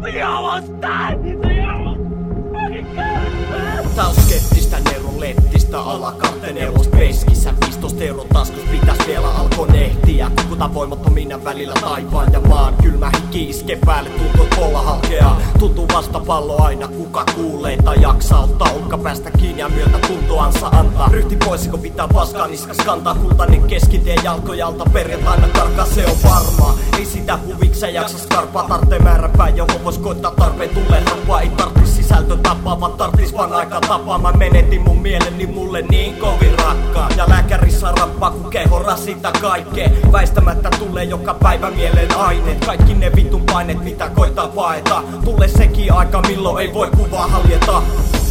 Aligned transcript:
We 0.00 0.20
almost 0.20 0.80
died! 0.80 1.22
They 1.24 1.60
almost 1.60 2.52
fucking 2.52 2.94
died! 2.94 3.86
South 3.94 4.59
skeptistä 5.70 5.76
neurolettistä 5.76 5.80
alakarten 5.80 6.54
nelos 6.54 6.88
peskissä 6.88 7.54
Pistosta 7.60 8.04
euron 8.04 8.26
taskus 8.28 8.62
pitäis 8.70 9.06
vielä 9.06 9.28
alko 9.28 9.66
nehtiä. 9.66 10.30
Kukuta 10.42 10.74
voimattomina 10.74 11.44
välillä 11.44 11.74
taivaan 11.80 12.32
ja 12.32 12.40
maan 12.40 12.74
Kylmä 12.82 13.10
hiki 13.16 13.50
iske 13.50 13.78
päälle 13.86 14.10
tuntuu 14.10 14.46
kolla 14.56 14.82
halkeaa 14.82 15.40
Tuntuu 15.58 15.88
vasta 15.94 16.20
pallo 16.20 16.62
aina 16.62 16.88
kuka 16.88 17.24
kuulee 17.34 17.76
tai 17.76 18.02
jaksaa 18.02 18.44
Ottaa 18.44 18.72
ukka 18.76 18.98
päästä 18.98 19.30
kiinni 19.30 19.60
ja 19.60 19.68
myötä 19.68 19.98
tuntoansa 20.06 20.66
antaa. 20.66 21.08
Ryhti 21.08 21.36
pois 21.36 21.68
kun 21.68 21.80
pitää 21.80 22.08
paskaa 22.08 22.46
niskas 22.46 22.76
kantaa 22.76 23.14
Kultainen 23.14 23.62
keskitie 23.62 24.14
jalkojalta. 24.24 24.84
Perjantaina 24.92 25.48
karkaa 25.48 25.86
se 25.86 26.06
on 26.06 26.16
varmaa 26.24 26.78
Ei 26.98 27.06
sitä 27.06 27.38
huvikseen 27.46 27.94
jaksa 27.94 28.18
skarpaa. 28.18 28.68
Tarvitsee 28.68 28.98
määräpää 28.98 29.48
Johon 29.48 29.84
vois 29.84 29.98
koittaa 29.98 30.30
tarpeen 30.30 30.70
tulee 30.70 31.02
hampaa 31.10 31.40
Ei 31.40 31.48
tarvitsi 31.48 31.99
sisältö 32.30 32.48
tapaa 32.48 32.80
vaan 32.80 32.92
tarvitsis 32.92 33.36
vaan 33.36 33.52
aika 33.52 33.80
tapaa. 33.80 34.18
Mä 34.18 34.32
menetin 34.32 34.80
mun 34.80 35.02
mieleni 35.02 35.46
mulle 35.46 35.82
niin 35.82 36.16
kovin 36.16 36.58
rakkaa 36.58 37.08
Ja 37.16 37.24
lääkärissä 37.28 37.92
rappaa 38.00 38.30
kun 38.30 38.50
keho 38.50 38.78
rasita 38.78 39.32
kaikkea 39.40 39.90
Väistämättä 40.12 40.70
tulee 40.78 41.04
joka 41.04 41.34
päivä 41.34 41.70
mieleen 41.70 42.16
aineet. 42.16 42.64
Kaikki 42.64 42.94
ne 42.94 43.12
vitun 43.16 43.42
paineet 43.52 43.84
mitä 43.84 44.08
koittaa 44.08 44.48
paeta 44.48 45.02
Tulee 45.24 45.48
sekin 45.48 45.92
aika 45.92 46.20
milloin 46.20 46.66
ei 46.66 46.74
voi 46.74 46.90
kuvaa 46.96 47.26
haljeta. 47.26 47.82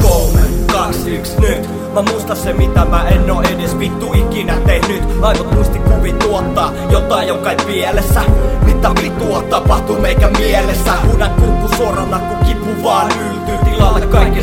Kolme, 0.02 0.41
kaksi, 0.72 1.16
yksi, 1.16 1.39
nyt. 1.41 1.70
Mä 1.94 2.02
muistan 2.02 2.38
se 2.38 2.53
mitä 2.53 2.86
mä 2.86 3.08
en 3.08 3.31
oo 3.31 3.41
edes 3.41 3.80
vittu 3.80 4.13
ikinä 4.13 4.55
tehnyt. 4.66 5.03
Aivot 5.22 5.52
muistikuvi 5.52 6.13
tuottaa 6.13 6.72
jotain 6.91 7.27
joka 7.27 7.52
ei 7.52 7.58
pielessä. 7.67 8.22
Mitä 8.66 8.91
vittua 9.03 9.41
tapahtuu 9.41 10.00
meikä 10.00 10.30
mielessä? 10.30 10.94
Huudan 11.06 11.31
kurkku 11.31 11.75
suorana 11.75 12.19
kun 12.19 12.47
kipu 12.47 12.84
vaan 12.84 13.08
kaiken 13.08 13.28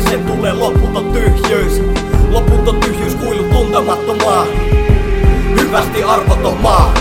sen 0.09 0.23
tulee 0.23 0.53
loputon 0.53 1.11
tyhjyys 1.13 1.81
Loputon 2.31 2.79
tyhjyys 2.79 3.15
kuilu 3.15 3.43
tuntemattomaa. 3.43 4.45
Hyvästi 5.59 6.03
arvoton 6.03 6.57
maa 6.57 6.93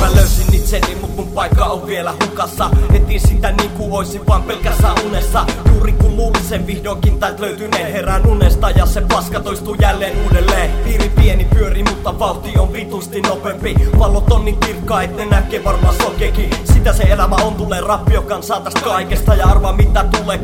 Mä 0.00 0.14
löysin 0.14 0.54
itseni, 0.54 0.94
mut 1.00 1.16
mun 1.16 1.28
paikka 1.28 1.64
on 1.64 1.86
vielä 1.86 2.14
hukassa. 2.24 2.70
Etin 2.94 3.20
sitä 3.20 3.52
niinku 3.52 3.96
oisin 3.96 4.26
vaan 4.26 4.42
pelkässä 4.42 4.88
unessa. 5.06 5.46
Juuri 5.72 5.92
kun 5.92 6.16
luulin 6.16 6.44
sen 6.44 6.66
vihdoinkin 6.66 7.20
täältä 7.20 7.42
löytyneen 7.42 7.92
Herään 7.92 8.26
unesta. 8.26 8.70
Ja 8.70 8.86
se 8.86 9.00
paska 9.00 9.40
toistuu 9.40 9.74
jälleen 9.74 10.16
uudelleen. 10.24 10.70
Piiri 10.84 11.08
pieni 11.08 11.44
pyöri, 11.44 11.82
mutta 11.82 12.18
vauhti 12.18 12.58
on 12.58 12.72
vitusti 12.72 13.20
nopeampi. 13.20 13.74
Pallot 13.98 14.32
on 14.32 14.44
niin 14.44 14.56
kirkkaa, 14.56 15.02
et 15.02 15.16
ne 15.16 15.24
näkee 15.24 15.64
varmaan 15.64 15.94
sokeekin 15.94 16.50
Sitä 16.64 16.92
se 16.92 17.02
elämä 17.02 17.36
on, 17.36 17.54
tulee 17.54 17.80
rappio 17.80 18.22
kansaa 18.22 18.60
tästä 18.60 18.80
kaikesta. 18.80 19.34
Ja 19.34 19.46
arvaa 19.46 19.72
mitä 19.72 20.04
tulee 20.04 20.38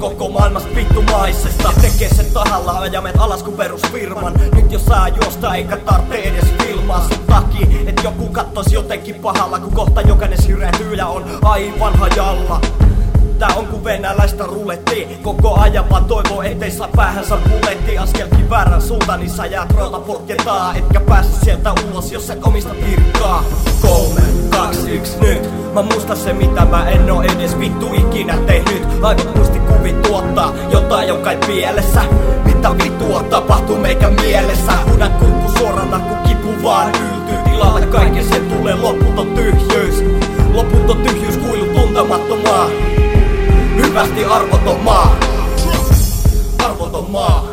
sen 2.83 2.93
tahalla, 2.93 3.09
ajamet 3.09 3.17
alas 3.19 3.43
kuin 3.43 3.57
perusfirman. 3.57 4.33
Nyt 4.55 4.73
jos 4.73 4.85
saa 4.85 5.09
juosta, 5.09 5.55
eikä 5.55 5.77
tarvitse 5.77 6.29
edes 6.29 6.55
filmaa. 6.63 7.09
Sun 7.09 7.27
takia 7.27 7.67
Et 7.87 8.01
joku 8.05 8.29
kattois 8.29 8.73
jotenkin 8.73 9.15
pahalla, 9.15 9.59
kun 9.59 9.73
kohta 9.73 10.01
jokainen 10.01 10.43
syrjäytyy 10.43 10.95
ja 10.95 11.07
on 11.07 11.25
aivan 11.43 11.99
hajalla. 11.99 12.61
Tää 13.39 13.55
on 13.57 13.67
kuin 13.67 13.85
venäläistä 13.85 14.45
ruletti. 14.45 15.19
Koko 15.23 15.61
ajan 15.61 15.91
vaan 15.91 16.05
toivoo 16.05 16.43
ettei 16.43 16.71
saa 16.71 16.89
päähänsä 16.97 17.37
buletti 17.37 17.99
Askelkin 17.99 18.51
väärän 18.51 18.83
suuntaan 18.83 19.21
niin 19.21 19.31
sä 19.31 19.47
jäät 19.47 19.71
rauta 19.71 20.01
potketaa 20.01 20.75
Etkä 20.75 21.01
pääse 21.01 21.31
sieltä 21.45 21.73
ulos 21.73 22.13
jos 22.13 22.31
et 22.31 22.45
omista 22.45 22.75
pirkkaa 22.75 23.45
Kolme, 23.83 24.23
kaksi, 24.51 24.91
yksi, 24.91 25.21
nyt. 25.21 25.75
Mä 25.75 25.83
muistan 25.83 26.17
se 26.17 26.33
mitä 26.33 26.65
mä 26.65 26.89
en 26.89 27.11
oo 27.11 27.23
edes 27.23 27.59
vittu 27.59 27.95
ikinä 27.95 28.37
tehnyt. 28.47 28.87
Aivot 29.03 29.35
muistikuvit 29.35 30.03
tuottaa 30.03 30.55
jotain 30.71 31.09
joka 31.09 31.31
ei 31.31 31.39
pielessä 31.47 32.03
Mitä 32.63 32.85
vittua 32.85 33.23
tapahtuu 33.23 33.79
meikä 33.79 34.11
mielessä? 34.11 34.73
Huudan 34.91 35.13
kurkku 35.13 35.59
suorana 35.59 35.99
kun 35.99 36.17
kipu 36.17 36.63
vaan 36.63 36.89
yltyy. 36.89 37.37
Tilalle 37.45 37.87
kaiken 37.87 38.25
sen 38.25 38.49
tulee 38.49 38.75
loputon 38.75 39.27
tyhjyys 39.27 40.05
Loputon 40.53 40.97
tyhjyys 40.97 41.37
kuilu 41.37 41.65
tuntemattomaa. 41.65 42.67
Hyvästi 43.77 44.25
arvoton 44.25 44.81
maa 44.81 45.17
Arvoton 46.65 47.11
maa 47.11 47.49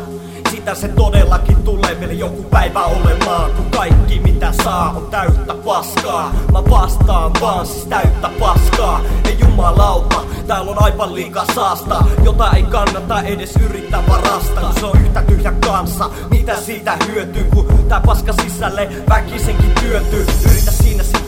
Sitä 0.50 0.74
se 0.74 0.88
todellakin 0.88 1.56
tulee 1.56 2.00
vielä 2.00 2.12
joku 2.12 2.42
päivä 2.42 2.84
olemaan. 2.84 3.50
Kun 3.50 3.70
kaikki 3.70 4.20
mitä 4.20 4.52
saa 4.64 4.92
on 4.96 5.06
täyttä 5.06 5.54
paskaa. 5.54 6.32
Mä 6.52 6.64
vastaan 6.70 7.32
vaan 7.40 7.66
siis 7.66 7.86
täyttä 7.86 8.30
paskaa. 8.40 9.00
Ei 9.24 9.39
jumalauta, 9.60 10.20
täällä 10.46 10.70
on 10.70 10.82
aivan 10.82 11.14
liikaa 11.14 11.44
saasta. 11.54 12.04
Jota 12.24 12.52
ei 12.52 12.62
kannata 12.62 13.22
edes 13.22 13.56
yrittää 13.56 14.02
varastaa 14.08 14.72
se 14.72 14.86
on 14.86 15.00
yhtä 15.00 15.22
tyhjä 15.22 15.52
kanssa. 15.66 16.10
Mitä 16.30 16.56
siitä 16.56 16.96
hyötyy 17.06 17.44
kun 17.44 17.66
tää 17.88 18.00
paska 18.06 18.32
sisälle 18.32 18.88
väkisenkin 19.08 19.72
työntyy 19.80 20.26
Yritä 20.44 20.70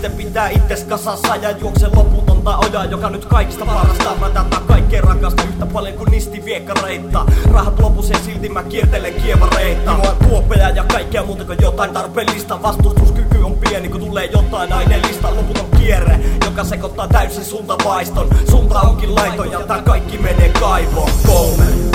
sitten 0.03 0.27
pitää 0.27 0.49
itses 0.49 0.85
kasassa 0.85 1.37
Ja 1.37 1.51
juokse 1.51 1.87
loputonta 1.87 2.57
ojaa 2.57 2.85
joka 2.85 3.11
nyt 3.11 3.25
kaikista 3.25 3.67
parasta. 3.67 4.15
Mä 4.21 4.31
tätä 4.31 4.57
kaikkea 4.69 5.01
rakasta 5.01 5.43
yhtä 5.43 5.67
paljon 5.67 5.95
kuin 5.95 6.11
nisti 6.11 6.45
viekareita 6.45 7.27
Rahat 7.53 7.81
lopus 7.81 8.11
ja 8.11 8.19
silti 8.19 8.49
mä 8.49 8.63
kiertelen 8.63 9.15
kievareita. 9.15 9.93
Mua 9.93 10.11
on 10.11 10.17
tuopeja 10.29 10.71
ja 10.71 10.85
kaikkea 10.85 11.25
muuta 11.25 11.45
kuin 11.45 11.59
jotain 11.63 11.93
tarpeellista. 11.93 12.63
Vastustuskyky 12.63 13.43
on 13.43 13.55
pieni 13.55 13.89
kun 13.89 14.01
tulee 14.01 14.25
jotain 14.25 14.73
aineellista. 14.73 15.37
Loputon 15.37 15.67
kierre 15.79 16.21
joka 16.45 16.65
sekoittaa 16.65 17.09
täysin 17.09 17.45
suuntavaiston 17.45 18.29
Suunta 18.51 18.81
onkin 18.81 19.15
laiton 19.15 19.51
ja 19.51 19.61
tää 19.61 19.83
kaikki 19.83 20.19
menee 20.19 20.49
kaivoon 20.49 21.11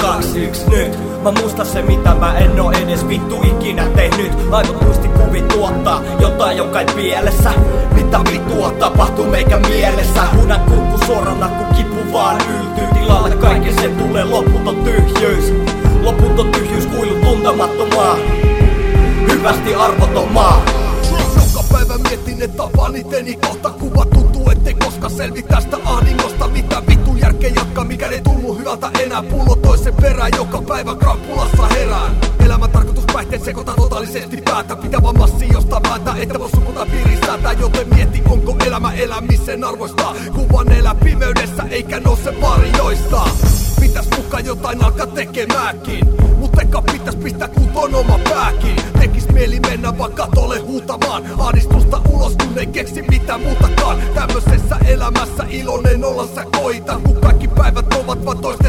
kaksi, 0.07 0.51
nyt 0.69 0.99
Mä 1.23 1.31
muistan 1.31 1.65
se 1.65 1.81
mitä 1.81 2.15
mä 2.15 2.37
en 2.37 2.59
oo 2.59 2.71
edes 2.71 3.07
vittu 3.07 3.35
ikinä 3.43 3.85
tehnyt. 3.95 4.31
Aivot 4.51 4.81
muistikuvit 4.81 5.47
tuottaa 5.47 6.01
jotain 6.19 6.57
joka 6.57 6.79
ei 6.79 6.85
pielessä. 6.95 7.51
Mitä 7.91 8.19
vittua 8.31 8.71
tapahtuu 8.71 9.25
meikä 9.25 9.59
mielessä? 9.59 10.21
Huudan 10.35 10.59
kurkku 10.59 11.05
suorana 11.05 11.47
kun 11.47 11.75
kipu 11.75 12.13
vaan 12.13 12.37
yltyy. 12.37 12.87
Tilalle 12.93 13.35
kaiken 13.35 13.75
sen 13.75 13.95
tulee 13.95 14.23
loputon 14.23 14.75
tyhjyys. 14.75 15.53
Loputon 16.03 16.51
tyhjyys 16.51 16.85
kuilu 16.85 17.15
tuntemattomaa. 17.23 18.17
Hyvästi 19.31 19.75
arvoton 19.75 20.31
maa 20.31 20.65
Joka 21.35 21.67
päivä 21.71 21.97
mietin, 21.97 22.41
että 22.41 22.57
tapaan 22.57 22.95
iteni 22.95 23.35
kohta 23.35 23.69
kuva 23.69 24.05
tuntuu, 24.05 24.49
ettei 24.49 24.73
koska 24.73 25.09
selvi 25.09 25.43
tästä 25.43 25.77
ahdingosta 25.85 26.26
enää 29.17 29.31
Pullo 29.31 29.55
toisen 29.55 29.93
perään, 29.93 30.31
joka 30.37 30.61
päivä 30.61 30.95
krampulassa 30.95 31.67
herään. 31.67 32.17
Elämän 32.45 32.71
tarkoitus 32.71 33.03
päihteet 33.13 33.43
sekoittaa 33.43 33.75
totaalisesti 33.75 34.41
päätä. 34.45 34.75
Pitää 34.75 35.01
vaan 35.03 35.17
massi 35.17 35.47
josta 35.53 35.81
päätä, 35.81 36.13
että 36.17 36.39
voi 36.39 36.49
sukuta 36.49 36.85
piiristää 36.85 37.53
Joten 37.59 37.87
mieti, 37.95 38.21
onko 38.29 38.55
elämä 38.65 38.93
elämisen 38.93 39.63
arvoista. 39.63 40.15
Kuvan 40.35 40.71
elää 40.71 40.95
pimeydessä, 40.95 41.63
eikä 41.69 41.99
nouse 41.99 42.41
varjoista. 42.41 43.21
Pitäis 43.79 44.07
mukaan 44.17 44.45
jotain 44.45 44.83
alkaa 44.83 45.07
tekemääkin. 45.07 45.99
Mut 46.37 46.59
eka 46.61 46.81
pitäis 46.81 47.15
pistää 47.15 47.47
kuntoon 47.47 47.95
oma 47.95 48.19
pääkin. 48.29 48.75
Tekis 48.99 49.29
mieli 49.29 49.59
mennä 49.59 49.97
vaan 49.97 50.11
katolle 50.11 50.59
huutamaan. 50.59 51.23
Ahdistusta 51.39 52.01
ulos 52.09 52.35
kun 52.35 52.57
ei 52.57 52.67
keksi 52.67 53.01
mitään 53.01 53.41
muutakaan. 53.41 53.97
Tämmöisessä 54.15 54.77
elämässä 54.87 55.43
iloinen 55.49 56.05
olla 56.05 56.27
sä 56.35 56.45
koita. 56.61 56.99
Kun 57.03 57.15
kaikki 57.21 57.47
päivät 57.47 57.93
ovat 57.93 58.25
vaan 58.25 58.37
toistensa 58.37 58.66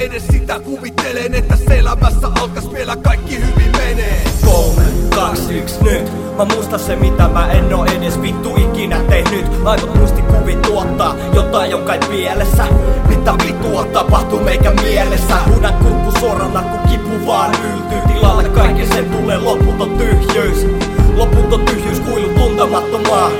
edes 0.00 0.26
sitä 0.26 0.60
kuvitteleen 0.60 1.34
Että 1.34 1.56
se 1.56 1.78
elämässä 1.78 2.28
alkas 2.40 2.72
vielä 2.72 2.96
kaikki 2.96 3.36
hyvin 3.36 3.72
menee. 3.76 4.24
Kolme, 4.44 4.82
kaksi, 5.14 5.58
yksi, 5.58 5.84
nyt. 5.84 6.36
Mä 6.36 6.44
muistan 6.44 6.80
se 6.80 6.96
mitä 6.96 7.28
mä 7.28 7.52
en 7.52 7.74
oo 7.74 7.84
edes 7.84 8.22
vittu 8.22 8.56
ikinä 8.56 9.00
tehnyt. 9.08 9.46
Aivot 9.64 9.94
muistikuvit 9.94 10.62
tuottaa 10.62 11.16
jotain 11.34 11.70
joka 11.70 11.94
ei 11.94 12.00
pielessä 12.10 12.64
Mitä 13.08 13.34
vittua 13.46 13.84
tapahtuu 13.84 14.40
meikä 14.40 14.70
mielessä? 14.70 15.36
Huudan 15.48 15.74
kurkku 15.74 16.20
suorana 16.20 16.62
kun 16.62 16.88
kipu 16.90 17.26
vaan 17.26 17.50
yltyy 17.50 18.14
Tilalle 18.14 18.48
kaiken 18.48 18.88
sen 18.88 19.10
tulee 19.10 19.38
loputon 19.38 19.98
tyhjyys. 19.98 20.66
Loputon 21.16 21.64
tyhjyys 21.64 22.00
kuilu 22.00 22.28
tuntemattomaa 22.28 23.30